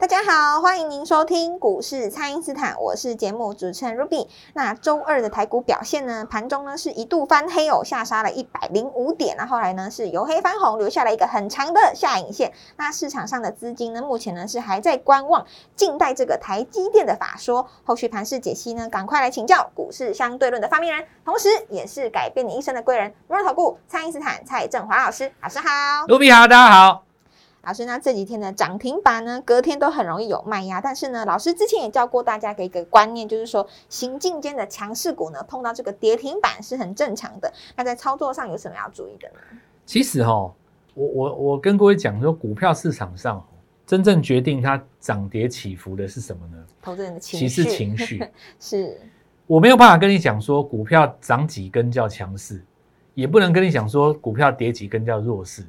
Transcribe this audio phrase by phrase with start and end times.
[0.00, 4.26] 大家好，欢迎您收听股市蔡因斯坦，我是节目主持人 Ruby。
[4.54, 6.24] 那周二的台股表现呢？
[6.24, 12.50] 盘中呢是一度翻黑哦，下杀了一百零五点，那后来呢是由黑翻红，留下了一个很长的下影线。
[12.78, 15.44] 那市场上的资金呢，目前呢是还在观望，
[15.76, 17.68] 静待这个台积电的法说。
[17.84, 25.30] 后续盘势解析呢，赶快来请教股市相对论的发明人，同时也是改变你一生的贵人——摩尔投顾蔡因斯坦蔡振华老师。
[25.42, 25.66] 老师好
[26.08, 27.09] ，Ruby 好，大家好。
[27.62, 30.80] 老师，那这几天的涨停板呢，隔天都很容易有卖压。
[30.80, 37.52] 但是呢，老师之前也教过大家一个观念，就是说行进间的强势股呢，碰到这个跌停板是很正常的。
[37.76, 39.58] 那在操作上有什么要注意的呢？
[39.84, 40.32] 其实哈，
[40.94, 43.44] 我我我跟各位讲说，股票市场上
[43.86, 46.64] 真正决定它涨跌起伏的是什么呢？
[46.80, 47.48] 投资人的情绪。
[47.48, 48.24] 其实情绪
[48.58, 49.00] 是。
[49.46, 52.64] 我没有办法跟你讲说股票涨几根叫强势，
[53.14, 55.64] 也不能跟你讲说股票跌几根叫弱势。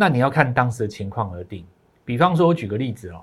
[0.00, 1.64] 那你要看当时的情况而定，
[2.04, 3.20] 比方说，我举个例子哦，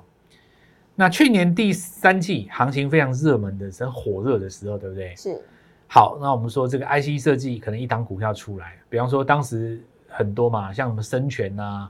[0.93, 5.15] 那去年第三季行情非常热门的时候，火热的时候，对不对？
[5.15, 5.41] 是。
[5.87, 11.89] 好，那我们说这个 IC 设计可能一档股票出来，比方说当时很多嘛，像什么深全啊，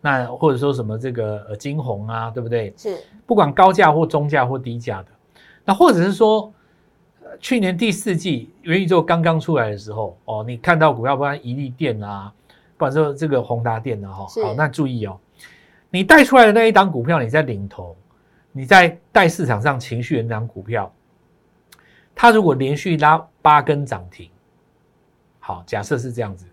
[0.00, 2.74] 那或者说什么这个呃金红啊，对不对？
[2.76, 2.98] 是。
[3.26, 5.08] 不管高价或中价或低价的，
[5.64, 6.52] 那或者是说，
[7.38, 12.32] 去年第四季元宇宙刚刚出来的时候，哦，你看到股票，不然一利电啊。
[12.76, 15.18] 不管说这个宏达电的哈，好，那注意哦，
[15.90, 17.96] 你带出来的那一档股票，你在领头，
[18.50, 20.92] 你在带市场上情绪的那档股票，
[22.14, 24.28] 它如果连续拉八根涨停，
[25.38, 26.46] 好，假设是这样子，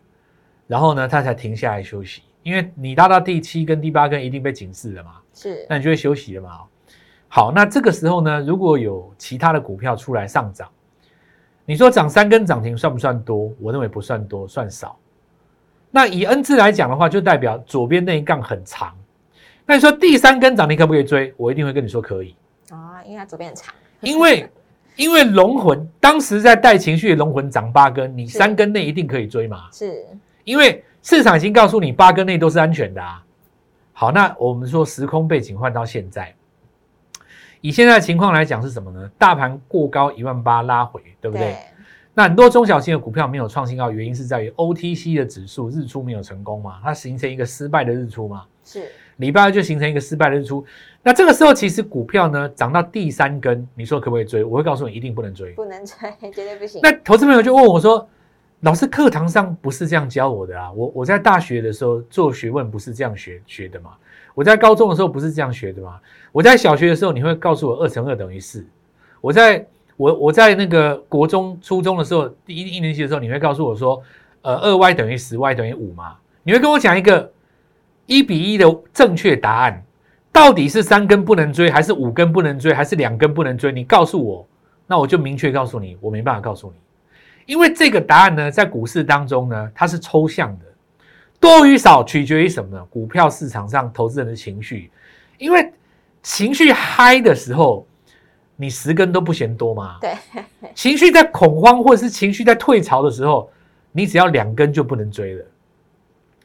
[0.68, 6.62] 然后呢，它才停下来休息，因为你拉到第七根、第八根一定被警示了嘛，是，那你就会休息了嘛。
[7.28, 10.70] 好，那这个时候呢，如果有其他的股票出来上涨，
[11.66, 13.52] 你说涨三根涨停算不算多？
[13.60, 14.98] 我认为不算多，算少。
[15.92, 18.96] 那以 N 字来讲的话，就代表左边那一杠很长。
[19.66, 21.34] 那你说第三根涨停可不可以追？
[21.38, 22.36] 我一定会跟你说可以
[22.70, 23.74] 啊，因为它左边很长。
[24.00, 24.50] 因为
[24.96, 29.70] 因为龙魂当时在带情绪的龙魂涨八根，你三根内一定可以追嘛？
[29.72, 30.06] 是，
[30.44, 33.24] 因为市场已经告诉你八根内都是安全的啊。
[33.94, 36.34] 好，那我们说时空背景换到现在，
[37.62, 39.10] 以现在的情况来讲是什么呢？
[39.18, 41.56] 大盘过高一万八拉回，对不对？
[42.22, 46.80] 那很多中小型的股票没有创新高，原因是在于 OTC 的指数日出没有成功嘛？
[46.84, 48.44] 它形成一个失败的日出嘛？
[48.64, 48.84] 是
[49.18, 50.64] 礼拜二就形成一个失败的日出。
[51.02, 54.44] 那这个时候其实股票呢涨到第三根，你说可不可以追？
[54.44, 55.96] 我会告诉你，一定不能追，不能追，
[56.32, 56.80] 绝对不行。
[56.86, 58.08] 那投资朋友就问我说
[58.62, 60.72] ：“老师，课堂上不是这样教我的啊？
[60.74, 63.94] 我我在大学的时候做学问不是这样学学的嘛？
[64.36, 66.00] 我在高中的时候不是这样学的嘛？
[66.32, 68.64] 我在小学的时候你会告诉我二乘二等于四，
[69.22, 69.66] 我在。”
[70.02, 74.02] 我我在那个国中、初中的时候，第一一年级的时候，你会告诉我说，
[74.42, 76.16] 呃，二 y 等于十 y 等于五吗？
[76.42, 77.32] 你会跟我讲一个
[78.08, 79.84] 一比一的正确答案，
[80.32, 83.72] 到底是三根不能追，还是五根不能追，还是两根不能追？
[83.72, 84.48] 你告诉我，
[84.88, 86.80] 那我就明确告诉你，我没办法告诉你，
[87.46, 90.66] 因为这个答案呢，在股市当中呢，它是抽象的，
[91.40, 92.84] 多与少取决于什么呢？
[92.90, 94.90] 股票市场上投资人的情绪，
[95.38, 95.72] 因为
[96.24, 97.86] 情绪嗨的时候。
[98.62, 99.98] 你十根都不嫌多吗？
[100.00, 100.16] 对，
[100.76, 103.50] 情绪在恐慌或者是情绪在退潮的时候，
[103.92, 105.46] 你只要两根就不能追了。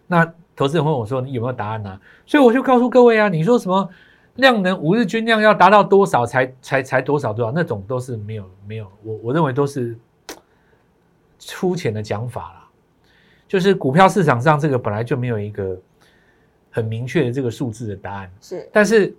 [0.06, 3.86] 那投资人问我说：“你有没有答案呢？”所以我就告诉各位啊，你说什么
[4.36, 9.94] 量能五日均量要达到多少才才才多少多少，那种都是没有没有，我我认为都是
[11.38, 12.68] 粗浅的讲法啦。
[13.46, 15.78] 就是股票市场上这个本来就没有一个
[16.70, 19.14] 很明确的这个数字的答案，是，但是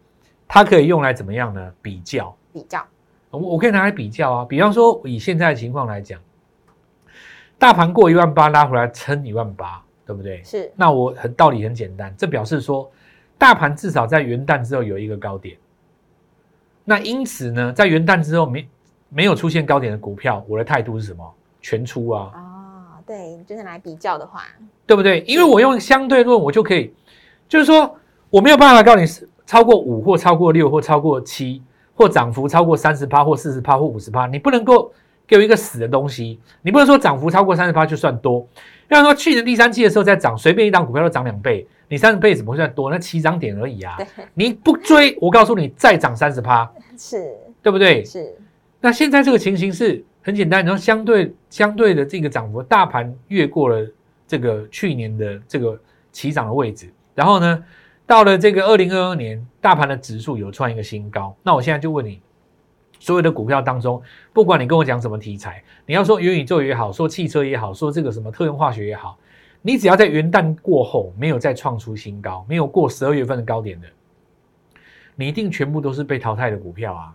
[0.48, 1.72] 它可以用来怎么样呢？
[1.80, 2.36] 比较。
[2.58, 2.84] 比较，
[3.30, 4.46] 我我可以拿来比较啊。
[4.46, 6.20] 比方说，以现在的情况来讲，
[7.60, 10.42] 大盘过一万八拉回来撑一万八，对不对？
[10.44, 10.72] 是。
[10.76, 12.90] 那我很道理很简单，这表示说，
[13.38, 15.56] 大盘至少在元旦之后有一个高点。
[16.84, 18.68] 那因此呢，在元旦之后没
[19.10, 21.34] 没有出现高点的股票，我的态度是什么？
[21.62, 22.32] 全出啊。
[22.34, 24.46] 哦，对，就是来比较的话，
[24.88, 25.20] 对不对？
[25.28, 26.92] 因为我用相对论，我就可以，
[27.48, 27.96] 就是说
[28.32, 31.62] 我没有办法告诉你是超过五或超过六或超过七。
[31.98, 34.94] 或涨幅超过三十趴，或四十趴，或五十趴，你不能够
[35.26, 36.40] 给我一个死的东西。
[36.62, 38.48] 你不能说涨幅超过三十趴就算多，
[38.90, 42.92] 要说去年第三季的时候在涨，随便一档股票都涨两倍，你三十倍怎么会算多？
[42.92, 43.98] 那七涨点而已啊！
[44.36, 47.34] 你不追，我告诉你，再涨三十趴， 是
[47.64, 48.06] 对不对？
[48.06, 48.36] 是，
[48.80, 53.86] 那现在这个情形是很简单，然后相对相对的这个涨幅，大盘越过了
[54.28, 55.80] 这个去年的这个
[56.12, 57.64] 起涨的位置，然后呢，
[58.08, 61.36] 到了这个二零二二年，大盘的指数有创一个新高。
[61.44, 62.22] 那我现在就问你，
[63.00, 64.02] 所有的股票当中，
[64.32, 69.18] 不管你跟我讲什么题材，你要说元宇宙也好，说汽车也好，说这个什么特用化学也好，
[69.62, 73.88] 你只要在元旦过后没有再创出新高，没有过十二月份的高点的，
[75.16, 77.14] 你一定全部都是被淘汰的股票啊。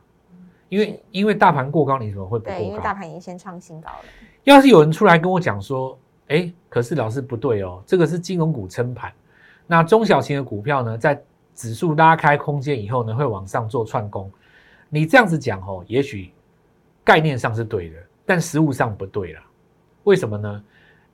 [0.68, 2.72] 因为因为大盘过高，你怎么会不对，因？
[2.74, 4.04] 为大盘已经先创新高了，
[4.44, 5.98] 要是有人出来跟我讲说，
[6.28, 9.12] 哎，可是老师不对哦，这个是金融股撑盘，
[9.72, 11.19] 那中小型的股票呢，在
[11.54, 14.30] 指数拉开空间以后呢，会往上做串攻。
[14.90, 16.30] 你这样子讲哦，也许
[17.02, 17.96] 概念上是对的，
[18.26, 19.40] 但实物上不对了。
[20.04, 20.62] 为什么呢？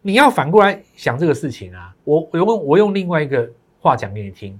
[0.02, 1.94] 你要反过来想这个事情啊。
[2.02, 3.48] 我我用我用另外一个
[3.80, 4.58] 话讲给你听，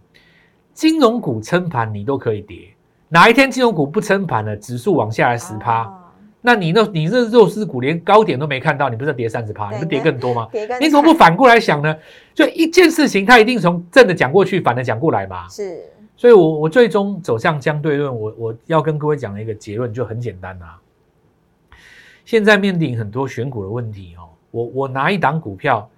[0.73, 2.73] 金融股撑盘你都可以跌，
[3.09, 5.93] 哪一天金融股不撑盘了，指数往下来十趴。
[6.39, 10.49] 哦那你那，你这肉丝股连高点都没看到，你不是跌三十趴，你不跌更多吗？
[10.81, 11.97] 你怎么不反过来想呢？
[12.33, 15.49] 就一件事情，它一定从正的讲过去，反的讲过来嘛。
[15.49, 15.83] 是
[16.17, 20.79] 所以我我最终走向相对论，我我要跟各位讲的一个结论就很简单啦、
[22.25, 25.89] 现在面临很多选股的问题哦，我我拿一档股票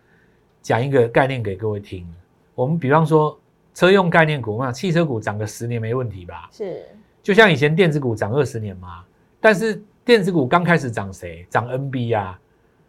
[0.63, 2.07] 讲一个概念给各位听。
[2.55, 3.39] 我们比方说
[3.75, 6.49] 车用概念股嘛，汽车股涨个十年没问题吧？
[6.53, 6.83] 是
[7.23, 9.03] 就像以前电子股涨二十年嘛，
[9.41, 11.47] 但是电子股刚开始涨谁？
[11.49, 12.37] 涨 NB 啊！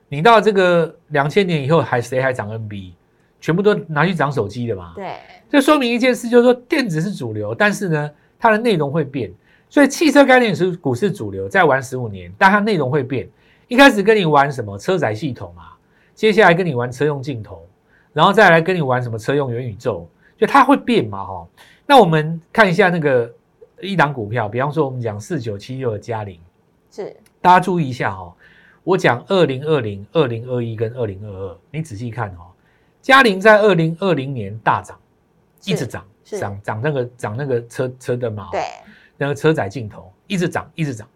[0.10, 2.94] 你到这个两千年以后还谁还涨 NB？
[3.40, 4.94] 全部都拿去涨手机的嘛。
[4.96, 8.10] 对，这说明一件事，就是说电子是主流，但是呢，
[8.40, 9.32] 它的内容会变。
[9.70, 13.30] 所以汽车概念是股市主流，再玩十五年，但它内容会变。
[13.68, 15.78] 一开始跟你玩什么车载系统啊，
[16.16, 17.64] 接下来跟你玩车用镜头，
[18.14, 20.10] 然后再来跟你玩什么车用元宇宙，
[20.40, 21.48] 就它会变嘛，哈。
[21.86, 23.32] 那我们看一下那个
[23.80, 26.40] 一档股票，比方说我们讲四九七六的嘉陵，
[26.92, 28.34] 是大家注意一下哦。
[28.84, 32.52] 我讲二零二零、二零二一跟二零二二，你仔细看哦。
[33.02, 35.00] 嘉陵在二零二零年大涨，
[35.64, 38.62] 一直涨，是涨涨那个涨那个车车的嘛，哦对，
[39.18, 41.08] 那个车载镜头一直涨，一直涨。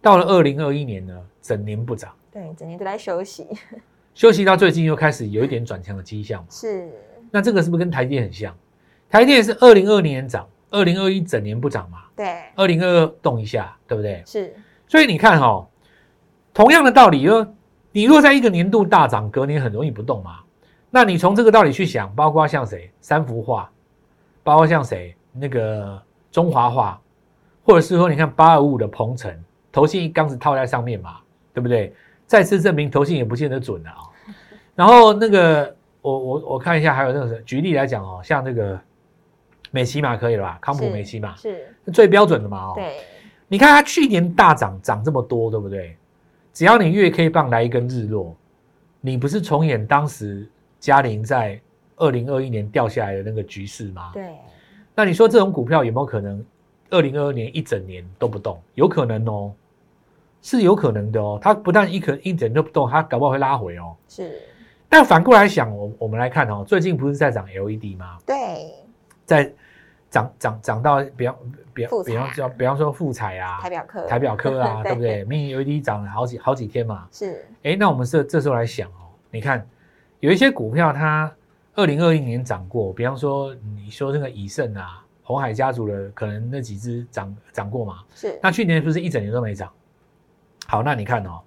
[0.00, 3.48] 到了二零二一年呢，整年不涨，对，整年都在休息，
[4.14, 6.46] 休息到最近又开始有一点转强的迹象嘛。
[6.50, 6.88] 是
[7.30, 8.56] 那这个是不是跟台积电很像？
[9.08, 14.22] 台积电是二零二零年涨，二零二一整年不涨嘛，对，二零二二动一下，对不对？
[14.26, 14.54] 是
[14.86, 15.66] 所以你看哈、哦，
[16.52, 17.46] 同样的道理，就
[17.92, 20.40] 你若在一个年度大涨，隔年很容易不动嘛。
[20.90, 23.70] 那你从这个道理去想，包括像谁三幅画，
[24.42, 26.00] 包括像谁那个
[26.30, 27.00] 中华画，
[27.64, 29.32] 或者是说你看八二五五的鹏程，
[29.72, 31.16] 投信一缸子套在上面嘛，
[31.52, 31.94] 对不对？
[32.26, 33.98] 再次证明投信也不见得准了啊、
[34.74, 38.80] 然后那个我我我看一下，还有那个谁举例来讲哦，像那个
[39.74, 40.56] 美西马可以了吧？
[40.60, 42.72] 康普美西马是，最标准的嘛哦。
[42.76, 42.98] 对，
[43.48, 45.96] 你看它去年大涨，涨这么多，对不对？
[46.52, 48.36] 只要你月 K 棒来一根日落，
[49.00, 50.48] 你不是重演当时
[50.78, 51.60] 嘉玲在
[51.96, 54.12] 二零二一年掉下来的那个局势吗？
[54.14, 54.36] 对，
[54.94, 56.46] 那你说这种股票有没有可能
[56.90, 58.62] 二零二二年一整年都不动？
[58.74, 59.52] 有可能哦，
[60.40, 61.36] 是有可能的哦。
[61.42, 63.96] 它不但一可一整都不动，它搞不好会拉回哦。
[64.08, 64.40] 是，
[64.88, 68.18] 但反过来想，我我们来看哦，最近不是在涨 LED 吗？
[68.24, 68.72] 对，
[69.24, 69.52] 在
[70.14, 71.36] 涨涨涨到比方
[71.74, 77.08] 比方比方叫比方说富彩啊，台表科，台表科啊，对 对不对？mini LED 涨了好几好几天嘛。
[77.10, 79.66] 是，哎，那我们这这时候来想哦，你看
[80.20, 81.28] 有一些股票它
[81.74, 88.04] 二零二零年涨过，比方说你说那个以盛啊、红海家族的，可能那几只涨涨过嘛。
[88.14, 89.68] 是，那去年不是一整年都没涨？
[90.68, 91.40] 好，那你看哦，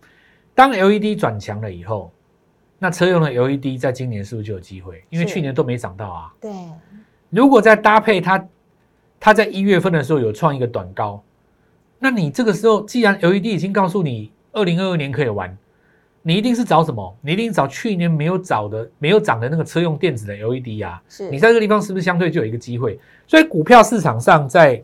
[0.54, 2.12] 当 LED 转强了以后，
[2.78, 5.06] 那车用的 LED 在今年是不是就有机会？
[5.10, 6.34] 因为去年都没涨到啊。
[6.42, 6.52] 对，
[7.30, 8.46] 如果再搭配它，
[9.20, 11.22] 它在一月份的时候有创一个短高，
[12.00, 15.58] 那你这个时候既然 LED 已经告诉你二零二二年可以玩，
[16.22, 17.16] 你一定是找什么？
[17.22, 21.02] 你一定找去年没有找的、没有涨的那个车用电子的 LED 啊。
[21.10, 23.00] 是，你在这个地方是不是相对就有一个机会？
[23.26, 24.84] 所以股票市场上在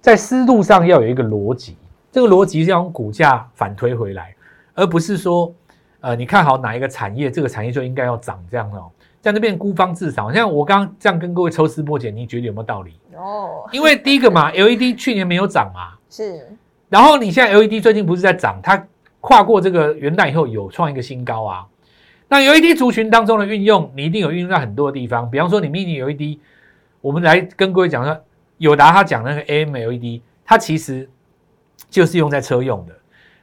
[0.00, 1.76] 在思路上要有一个逻辑，
[2.12, 4.34] 这个逻辑是要用股价反推回来，
[4.74, 5.52] 而不是说
[6.00, 8.90] 呃你看好哪一个产业，这个产业就应该要涨这样哦。
[9.20, 12.94] 在那边孤芳自赏，像我刚刚这样跟各位抽丝剥茧，你觉得有没有道理？
[13.16, 16.46] 哦，因为第一个嘛，LED 去年没有涨嘛， 是，
[16.88, 18.86] 然后你现在 LED 最近不是在涨，它
[19.20, 21.66] 跨过这个元旦以后有创一个新高啊。
[22.28, 26.38] 那 LED 族群当中的运用，你一定有运用在很多的地方，比方说你 Mini LED，
[27.00, 28.16] 我们来跟各位讲说，
[28.58, 31.08] 友达他讲那个 AM LED，它其实
[31.90, 32.94] 就是用在车用的。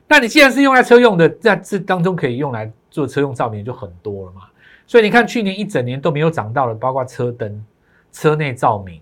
[0.08, 4.44] 那你既然是用在车用的，在这当中可以用来做车用照明就很多了嘛。
[4.87, 7.65] 所以你看去年一整年都没有涨到的，包括车灯、
[8.11, 9.01] 车内照明、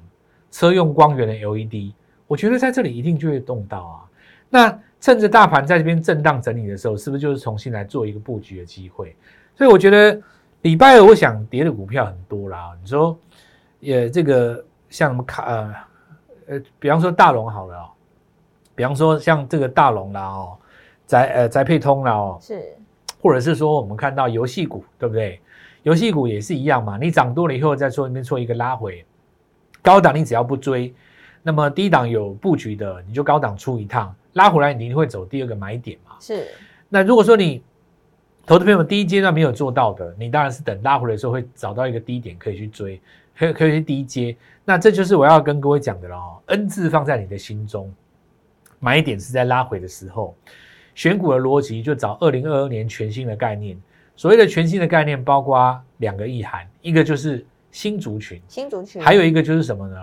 [0.51, 1.93] 车用光源的 LED，
[2.27, 4.03] 我觉得在这里一定就会动到啊。
[4.49, 9.15] 那趁着大盘在这边震荡整理的时候，是不是就是重新来做一个布局的机会？
[9.55, 10.21] 所以我觉得
[10.61, 12.71] 礼拜二我想跌的股票很多啦。
[12.81, 13.17] 你说，
[13.79, 15.75] 也这个像什么卡呃
[16.47, 17.89] 呃，比方说大龙好了哦，
[18.73, 20.57] 比方说像这个大龙啦哦，
[21.05, 22.73] 宅呃宅配通啦哦，是，
[23.21, 25.41] 或者是说我们看到游戏股，对不对？
[25.83, 29.05] 游戏股也是一样嘛，你涨多了以后再做那边做一个拉回，
[29.81, 30.93] 高档你只要不追，
[31.41, 34.13] 那么低档有布局的，你就高档出一趟。
[34.33, 36.15] 拉回来，你一定会走第二个买点嘛？
[36.19, 36.47] 是。
[36.89, 37.61] 那如果说你
[38.45, 43.01] 投资朋友第一阶段没有做到的，你当然是等拉回来的时候会找到一个低点可以去追，
[43.37, 44.35] 可以可以去低阶。
[44.65, 46.41] 那这就是我要跟各位讲的了哦。
[46.45, 47.93] N 字放在你的心中，
[48.79, 50.35] 买点是在拉回的时候。
[50.95, 53.77] 选股的逻辑就找二零二二年全新的概念。
[54.15, 59.95] 所谓的全新的概念，包括两个意涵，一个就是新族群，新族群，还有一个就是什么呢？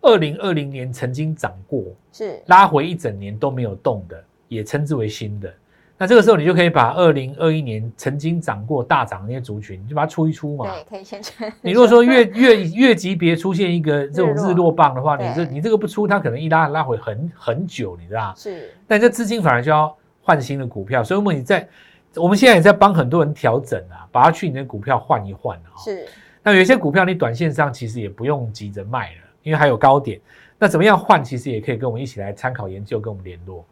[0.00, 5.52] 二零二零年曾经涨过，是拉回一整年都没有动的，也称之为新的。
[6.00, 10.64] 那这个时候你就可以把二零二一年曾经涨过大涨那些族群，你就把它出一出嘛。
[10.66, 11.44] 对，可以先出。
[11.60, 18.70] 你如果说月月月级别出现一个这种日落棒的话，你这你这个不出，它可能一拉拉回很很久，你知道是。
[18.86, 21.68] 但这资金反而就要换新的股票，所以我们在
[22.14, 25.70] 我们现在也在帮很多人调整啊，把它去年的股票换一换啊。
[25.76, 26.06] 是。
[26.42, 29.22] 那有些股票你短线上其实也不用急着卖了。
[29.44, 30.20] 因为还有高点，
[30.58, 31.24] 那怎么样换？
[31.24, 33.64] 其实也可以跟我们一起来参考研究，跟我们联络。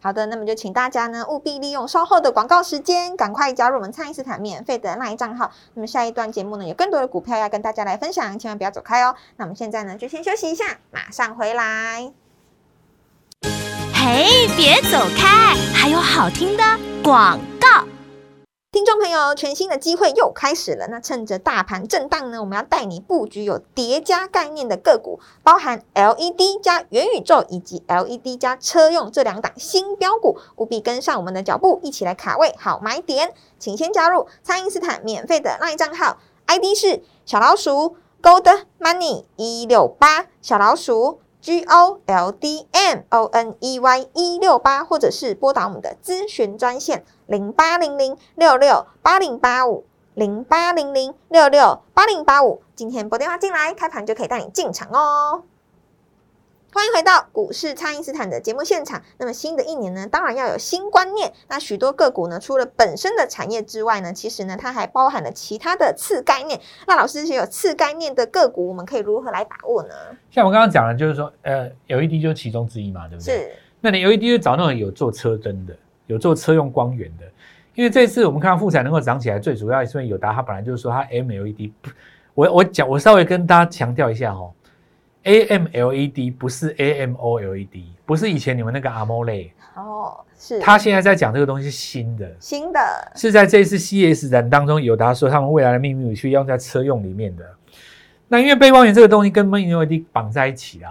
[0.00, 5.50] 好的，那么就请大家呢务必利用稍后的广告时间，赶快加入我们蔡因斯坦免费的那一账号。
[5.72, 9.14] 那么下一段节目呢，有更多的股票要跟大家来分享，千万不要走开哦。
[9.36, 12.12] 那我们现在呢就先休息一下，马上回来。
[13.94, 16.62] 嘿，别走开，还有好听的
[17.02, 17.53] 广告。
[18.74, 20.88] 听众朋友，全新的机会又开始了。
[20.88, 33.32] 那趁着大盘震荡呢，我们要带你布局有叠加概念的个股，包含 LED 加元宇宙以及 LED 加车用这两档新标股，务必跟上我们的脚步，一起来卡位好买点。
[33.60, 41.20] 请先加入蔡因斯坦免费的 LINE 账号，ID 是小老鼠 Gold Money 一六八小老鼠。
[41.44, 49.84] G O L D M O N E Y 一六八，或者是拨打我们的咨询专线零八零零六六八零八五
[50.14, 55.42] 零八零零六六八零八五，今天拨电话进来，开盘就可以带你进场哦。
[56.74, 59.00] 欢迎回到股市，爱因斯坦的节目现场。
[59.18, 61.32] 那么新的一年呢，当然要有新观念。
[61.48, 66.60] 那许多个股呢，除了本身的产业之外呢，其实呢，它还包含了其他的次概念。
[66.88, 69.94] 那老师这些有次概念的个股，我们可以如何来把握呢？
[70.32, 73.34] 像我刚刚讲的，就是说，呃，LED 就是其中之一嘛，对不对？
[73.36, 73.52] 是。
[73.80, 75.76] 那你 LED 就找那种有做车灯的，
[76.08, 77.24] 有做车用光源的。
[77.76, 81.70] 因为这次我们看到富彩能够涨起来，最主要是因为有达它本来就是说它 MLED。
[82.34, 84.50] 我我讲，我稍微跟大家强调一下哦。
[85.24, 90.60] AMLED 不是 AMOLED，不是以前你们那个 AMOLED 哦，是。
[90.60, 92.80] 他现在在讲这个东西是新的，新的，
[93.16, 97.44] 是在这一次 CS 展当中，有他说他们未来的秘密武器用在车用里面的。
[98.28, 100.90] 那因为背光源这个东西跟 MLED 绑在一起啊，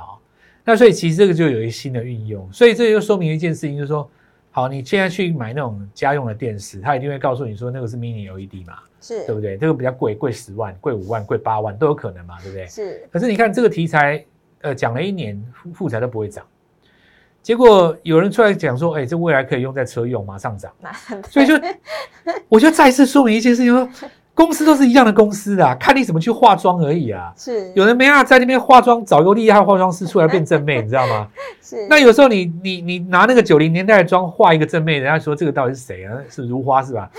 [0.63, 2.51] 那所以其实这个就有一个新的运用。
[2.51, 4.09] 所以这就说明一件事情，就是说，
[4.51, 8.79] 好，你现在去买那种家用的电视，它一定会告诉你说那个是 Mini LED 嘛。
[9.03, 9.57] 是对不对？
[9.57, 12.65] 这个比较贵，贵十万，贵五万，贵八万都有可能嘛，对不对？
[12.67, 13.05] 是。
[13.11, 14.23] 可是你看这个题材，
[14.61, 15.39] 呃，讲了一年，
[15.73, 16.41] 富材都不会涨，
[17.41, 20.71] 结果有人出来讲说，哎，这未来可以用在车用，马上涨。
[21.29, 21.53] 所以就，
[22.47, 23.89] 我就再次说明一件事情，说
[24.33, 27.33] 公司都是一样的公司啊，看你怎么去化妆而已啊。
[27.35, 27.71] 是。
[27.75, 31.27] 有人没啊，在那边化妆，找一个厉害化妆师出来变正妹， 你知道吗？
[31.61, 31.85] 是。
[31.89, 36.17] 那有时候你你你拿那个九零年代的妆化一个正妹，人家说这个到底是谁啊？
[36.29, 37.11] 是如花是吧？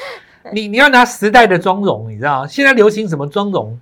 [0.52, 3.78] 你你要拿时代的妆容，你知道现在流行什么妆容，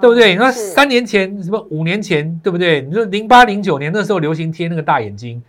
[0.00, 0.32] 对不对？
[0.32, 2.82] 你说三年前什么五年前，对不对？
[2.82, 5.42] 你说零八零九年那时候流行贴那个大眼睛，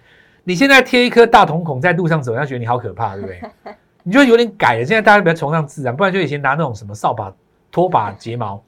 [0.44, 3.42] 你现在贴一颗大瞳孔在路上走，人家觉得你好可怕，对不对？
[4.02, 4.86] 你就有点改了。
[4.86, 7.32] 现在大家比较崇尚自然，不然就以前拿那种什么扫把、
[7.72, 8.64] 拖把睫毛、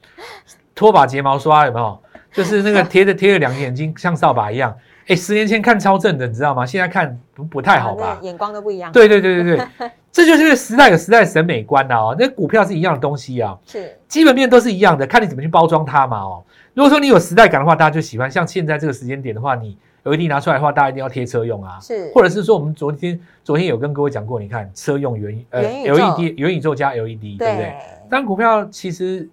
[0.74, 1.98] 拖把睫毛刷，有没有？
[2.32, 4.76] 就是那个 贴着贴着两个眼睛像扫把一样。
[5.08, 6.64] 哎，十年前看超正的，你知道吗？
[6.64, 8.18] 现在看不不太好吧？
[8.22, 8.92] 眼光都不一样。
[8.92, 9.90] 对对对对对。
[10.10, 16.42] 这就是时代有时代审美观的哦，那股票是一样的东西啊，是基本面都是一样的，看你怎么去包装它嘛哦。
[16.74, 18.30] 如果说你有时代感的话，大家就喜欢。
[18.30, 22.10] 像现在这个时间点的话，你有一定拿出来的话，大家一定要贴车用啊，是。
[22.14, 27.74] 或者是说，我们昨天昨天有跟各位讲过，你看车用元呃 LED 元宇宙加 LED，对不对？
[28.10, 29.28] 当股票其实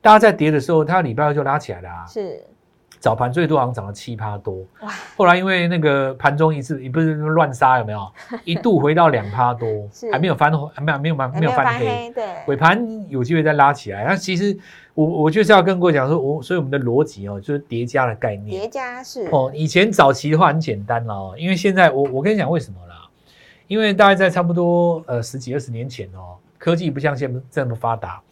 [0.00, 2.06] 大家在跌的时候，它礼拜二就拉起来了啊。
[2.06, 2.40] 是。
[3.02, 8.12] 早盘最多好像涨了七趴多，哇，后来因为那个盘中一次也不是乱杀有没有，
[8.44, 12.80] 一度回到两趴多是，还没有翻还没有没有翻没有翻黑，对，尾盘
[13.10, 14.04] 有机会再拉起来。
[14.04, 14.56] 那其实
[14.94, 19.50] 我我就是要跟各位讲说，我所以我们的逻辑哦，就是叠加的概念叠加是哦。
[19.52, 23.08] 以前早期的话很简单了哦，因为现在我我跟你讲为什么啦？
[23.66, 28.22] 因为大概在差不多呃十几二十年前哦，科技不像现在这么发达。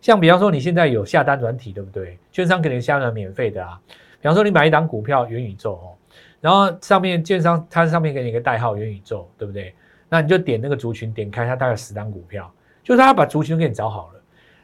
[0.00, 2.16] 像比方说你现在有下单软体，对不对？
[2.32, 3.78] 券商可能下单免费的啊。
[4.20, 5.96] 比方说你买一档股票元宇宙哦，
[6.40, 9.74] 然后上面券商它上面给你一个代号元宇宙，对不对？
[10.08, 14.20] 那你就点那个族群，点开它大概十档股票，就是它把族群给你找好了。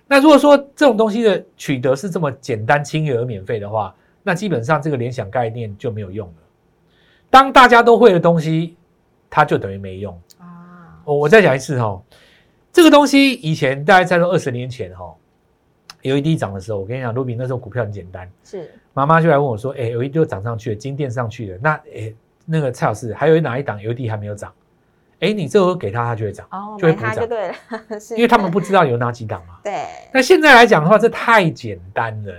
[0.07, 6.35] 那如果说这种东西的取得是这么简单、轻易而免费的话，那基本上这个联想概念就没有用了。
[7.31, 8.77] 当大家都会的东西，
[9.31, 10.13] 它就等于没用。
[10.39, 12.01] 啊，我我再讲一次哈、
[12.73, 15.15] 这个东西以前大概在二十年前哈、
[16.03, 22.13] LED 涨的时候，我跟你讲，卢比那时候股票很简单，是妈妈就来问我说：“哎、LED 都涨上去了，金店上去了，那哎、
[22.45, 24.53] 那个蔡老师还有哪一档 LED 还没有涨？
[25.21, 27.55] 哎、你这个给他，他就会涨，哦，就会补涨，就对了，
[28.17, 29.59] 因为他们不知道有哪几档嘛。
[29.65, 32.33] 对那现在来讲的话，这太简单了。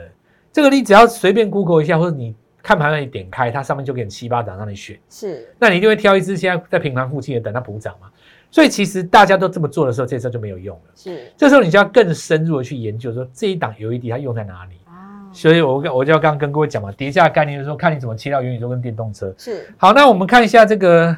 [0.53, 8.09] 这个你只要随便 Google 一下，或者你看盘那里点开，它上面就给你七八档让你选，是那你一定会挑一只现在在平盘附近的，等它补涨嘛。
[8.49, 10.83] 所以其实大家都这么做的时候，这时候就没有用了。
[10.95, 14.75] 是这时候你就要更深入的去研究，说这一档 LED 它用在哪里。
[14.85, 19.33] 啊，所以我跟我就要刚刚跟各位讲嘛，叠加的概念就是说，看你怎么切到元宇宙跟电动车。
[19.37, 21.15] 是好，那我们看一下这个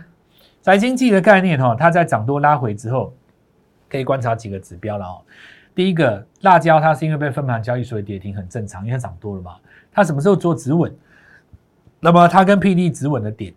[0.62, 3.14] 宅经济的概念哈、它在涨多拉回之后，
[3.88, 5.22] 可以观察几个指标了哦。
[5.76, 9.56] 第一个，辣椒它是因为被分盘交易所以跌停，很正常，因为它涨多了嘛。
[9.92, 10.94] 它什么时候做止稳？
[12.00, 13.54] 那么它跟 PD 止稳的点，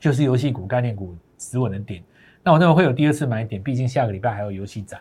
[0.00, 2.02] 就是游戏股、概念股止稳的点。
[2.44, 5.00] 那我认为会有第二次买点，毕竟下个礼拜还有游戏展。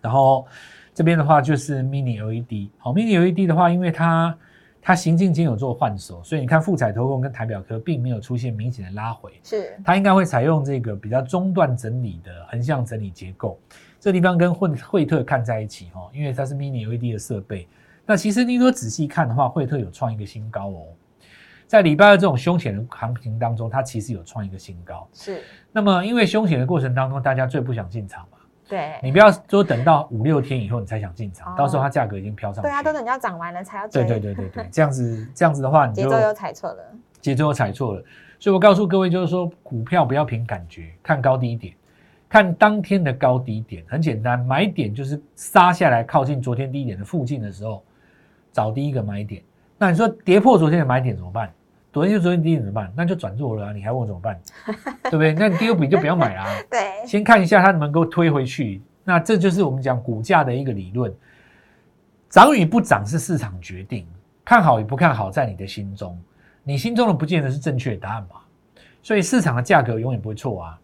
[0.00, 0.46] 然后
[0.94, 4.36] 这边的话就是 Mini LED，好，Mini LED 的话，因为它
[4.80, 13.58] 它行进间有做换手，所以你看富彩投控跟台表科并没有出现明显的拉回，是它应该会采用这个比较中段整理的横向整理结构。
[14.00, 17.68] 这地方跟惠惠特看在一起哦，因为它是 Mini LED 的设备。
[18.06, 20.86] 那其实你如果仔细看的话，惠特有创一个新高哦，
[21.66, 25.08] 在礼拜二这种凶险的行情当中，它其实有创一个新高。
[25.12, 25.42] 是，
[25.72, 32.68] 那么因为凶险的过程当中，大家最不想进场嘛，对你不要说等到五六天以后你才想进场，哦到时候它价格已经飘上去。
[32.68, 36.84] 对啊，都等要涨完了才要追，对对对对对，这样子这样子的话，你就节奏又踩错了，
[37.20, 38.04] 节奏又踩错了。
[38.38, 41.74] 所以我告诉各位，就是说股票不要凭感觉，看高低点，
[42.28, 47.82] 看当天的高低点，很简单，买点就是杀下来靠近昨天低点的附近的时候，
[48.52, 49.42] 找第一个买点。
[49.78, 51.52] 那你说跌破昨天的买点怎么办？
[51.92, 52.92] 昨天就昨天低点怎么办？
[52.96, 53.72] 那就转弱了啊！
[53.72, 54.38] 你还问我怎么办？
[55.04, 55.32] 对不对？
[55.32, 58.82] 那你第二笔就不要买 啦、对先看一下它能够推回去。
[59.04, 61.12] 那这就是我们讲股价的一个理论，
[62.28, 64.06] 涨与不涨是市场决定，
[64.44, 66.18] 看好与不看好在你的心中，
[66.64, 68.40] 你心中的不见得是正确的答案嘛。
[69.02, 70.78] 所以市场的价格永远不会错啊。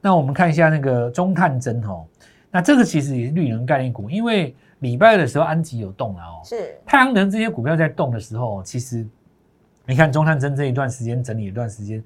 [0.00, 2.06] 那我们看一下那个中探针哦，
[2.50, 6.78] 那这个其实也是绿能概念股，因为礼拜二的时候安吉有动了哦，是。
[6.84, 9.06] 太阳能这些股票在动的时候，其实
[9.86, 12.02] 你看中探针这一段时间整理一段时间，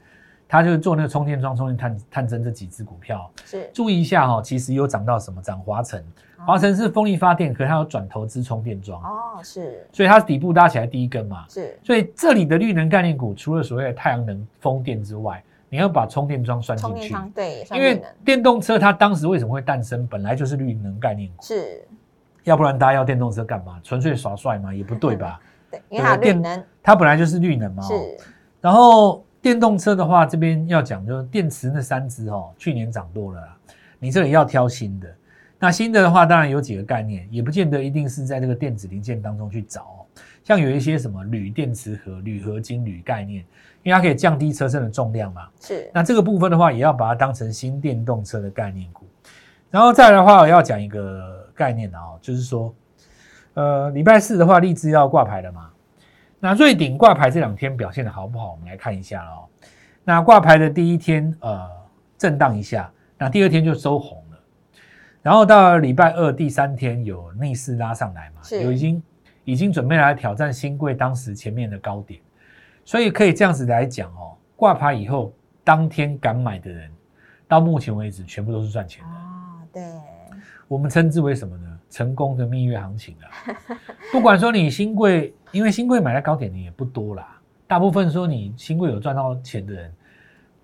[0.48, 5.42] 它就是做那个充电桩、充电探探针这几只股票，是，注意一下哈、其实有涨到什么？
[5.42, 6.04] 涨华晨，
[6.46, 9.87] 华晨是风力发电，可是它有转投资充电桩，哦是。
[9.92, 11.44] 所以它底部搭起来第一根嘛。
[11.48, 11.78] 是。
[11.83, 21.87] 所以这里的绿能概念股，除了所谓的太阳能、风电之外，你要把充电桩算进去，对，因为电动车它当时为什么会诞生，本来就是绿能概念股，是，
[22.44, 23.81] 要不然大家要电动车干嘛？
[23.83, 24.72] 纯粹耍帅嘛？
[24.74, 25.40] 也不对吧？
[25.70, 27.85] 对，因为它绿电能它本来就是绿能嘛。
[27.85, 28.24] 哦是
[28.61, 33.57] 然后电动车的话，这边要讲就是电池那三只哦，去年涨多了啦，
[33.98, 35.09] 你这里要挑新的。
[35.59, 40.07] 那新的的话，当然有几个概念，也不见得一定是在这个电子零件当中去找哦。
[40.44, 43.44] 像有一些什么铝电池盒、铝合金、铝概念，
[43.83, 45.48] 因为它可以降低车身的重量嘛。
[45.61, 49.07] 是那这个部分的话，也要把它当成新电动车的概念股。
[49.70, 52.75] 然后再来的话，我要讲一个概念哦，就是说，
[53.53, 55.70] 呃，礼拜四的话，立志要挂牌了嘛。
[56.38, 58.53] 那瑞鼎挂牌这两天表现的好不好？
[58.53, 59.44] 我们来看一下哦。
[60.03, 61.68] 那挂牌的第一天，呃，
[62.16, 64.38] 震荡一下，那第二天就收红了。
[65.20, 69.03] 然后到了礼拜二第三天有逆势拉上来嘛，是有已经
[69.44, 72.18] 已经准备来挑战新贵当时前面的高点，
[72.87, 75.31] 所以可以这样子来讲哦，挂牌以后
[75.62, 76.90] 当天敢买的人，
[77.46, 79.11] 到目前为止全部都是赚钱的。
[79.11, 79.83] 啊，对，
[80.70, 81.66] 我们称之为什么呢？
[81.90, 83.26] 成功的蜜月行情啊！
[84.12, 89.92] 不管说你新贵，因为新贵买在高点的也不多啦，大部分说你新贵有赚到钱的人，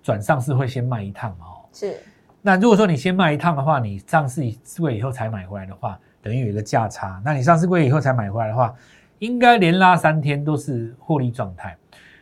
[0.01, 1.65] 转上市会先卖一趟嘛哦。
[1.73, 1.97] 是
[2.41, 4.41] 那如果说你先卖一趟的话，你上市
[4.79, 7.21] 柜以后才买回来的话，等于有一个价差。
[7.25, 8.73] 那你上市柜以后才买回来的话，
[9.19, 11.75] 应该连拉三天都是获利状态。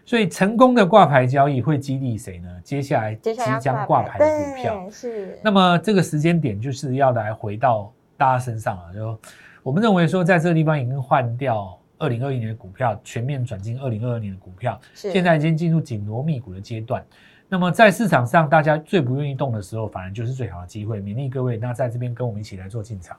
[0.05, 2.47] 所以成功的挂牌交易会激励谁呢？
[2.63, 4.89] 接下来即将挂牌的股票。
[4.89, 5.39] 是。
[5.43, 9.19] 那么这个时间点就是要来回到大家身上了，就
[9.63, 17.03] 我们认为说，在这个地方已经换掉二零二一年的股票，全面转进二零二二年的股票，现在已经进入紧锣密鼓的阶段。
[17.49, 21.01] 那么在市场上大家最不愿意动的时候，反而就是最好的机会。
[21.01, 23.17] 勉励各位，那在这边跟我们一起来做进场。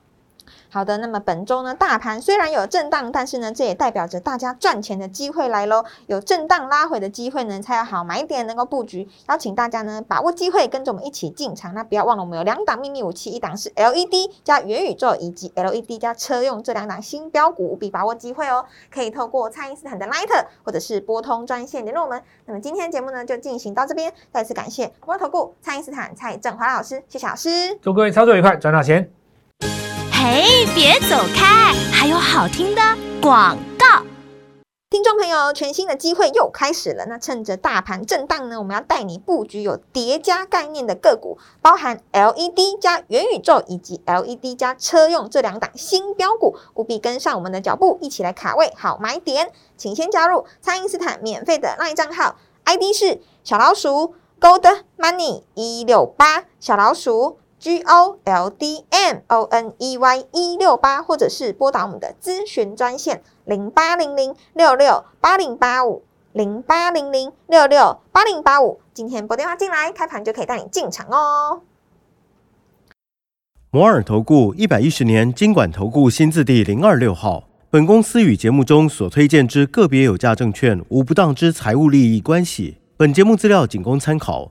[0.77, 5.83] 好的，那么本周呢，大盘虽然有震荡，但是呢，这也代表着大家赚钱的机会来喽。
[6.07, 9.09] 有震荡拉回的机会呢，才有好买点能够布局。
[9.31, 11.73] 邀请大家呢，把握机会，跟着我们一起进场。
[11.73, 18.67] 那不要忘了，我们有两档秘密武器，一档是 LED 加元宇宙，以及 LED 加车用这两档新标股，务必把握机会哦。
[18.93, 22.23] 可以透过蔡因斯坦的 Light 或者是拨通专线联络我们。
[22.45, 27.49] 那么今天节目呢，就进行到这边，再次感谢摩投顾蔡因斯坦蔡振华老师，谢谢老师。
[27.81, 29.16] 祝各位操作愉快，赚到钱。
[30.29, 30.43] 哎，
[30.75, 32.83] 别走开，还有好听的
[33.23, 34.03] 广告。
[34.91, 37.07] 听众朋友，全新的机会又开始了。
[37.07, 49.53] 那趁着大盘震荡呢，我们要带你布局有叠加概念的个股，包含 LED 加元宇宙以及 LED 加车用这两档新标股，务必跟上我们的脚步，一起来卡位好买点。
[49.77, 52.35] 请先加入蔡因斯坦免费的 LINE 账号
[52.65, 57.39] ，ID 是小老鼠 Gold Money 一六八小老鼠。
[57.67, 68.79] G O L D M O N E Y 一六八，或者是拨打我们的咨询专线零八零零六六八零八五零八零零六六八零八五。
[68.95, 71.63] 今天拨电话进来，开盘就可以带你进场哦。
[73.73, 77.49] 摩尔投顾一百一十年经管投顾新字第零二六号。
[77.69, 82.79] 本公司与节目中所推荐之个别有价证券无不当之财务利益关系。
[82.97, 84.51] 本节目资料仅供参考，